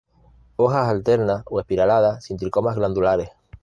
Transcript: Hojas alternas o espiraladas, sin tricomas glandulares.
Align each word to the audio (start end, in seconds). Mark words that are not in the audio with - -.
Hojas 0.55 0.89
alternas 0.89 1.43
o 1.45 1.59
espiraladas, 1.59 2.25
sin 2.25 2.35
tricomas 2.35 2.75
glandulares. 2.75 3.29